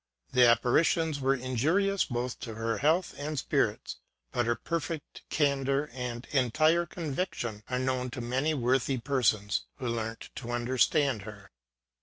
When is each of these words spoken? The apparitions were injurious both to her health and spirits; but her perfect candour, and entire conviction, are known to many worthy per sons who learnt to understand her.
The 0.31 0.47
apparitions 0.47 1.19
were 1.21 1.35
injurious 1.35 2.05
both 2.05 2.39
to 2.39 2.55
her 2.55 2.79
health 2.79 3.13
and 3.19 3.37
spirits; 3.37 3.97
but 4.31 4.47
her 4.47 4.55
perfect 4.55 5.21
candour, 5.29 5.91
and 5.93 6.25
entire 6.31 6.87
conviction, 6.87 7.61
are 7.69 7.77
known 7.77 8.09
to 8.09 8.19
many 8.21 8.55
worthy 8.55 8.97
per 8.97 9.21
sons 9.21 9.65
who 9.75 9.87
learnt 9.87 10.31
to 10.37 10.49
understand 10.53 11.21
her. 11.21 11.51